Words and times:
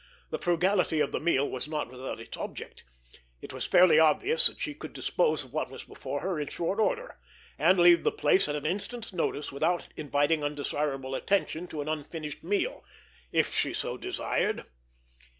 The 0.31 0.39
frugality 0.39 0.99
of 0.99 1.11
the 1.11 1.19
meal 1.19 1.47
was 1.47 1.67
not 1.67 1.91
without 1.91 2.19
its 2.19 2.35
object. 2.35 2.83
It 3.39 3.53
was 3.53 3.67
fairly 3.67 3.99
obvious 3.99 4.47
that 4.47 4.59
she 4.59 4.73
could 4.73 4.93
dispose 4.93 5.43
of 5.43 5.53
what 5.53 5.69
was 5.69 5.83
before 5.83 6.21
her 6.21 6.39
in 6.39 6.47
short 6.47 6.79
order, 6.79 7.19
and 7.59 7.77
leave 7.77 8.03
the 8.03 8.11
place 8.11 8.49
at 8.49 8.55
an 8.55 8.65
instant's 8.65 9.13
notice 9.13 9.51
without 9.51 9.89
inviting 9.95 10.43
undesirable 10.43 11.13
attention 11.13 11.67
to 11.67 11.81
an 11.81 11.87
unfinished 11.87 12.43
meal—if 12.43 13.53
she 13.53 13.73
so 13.73 13.95
desired! 13.95 14.65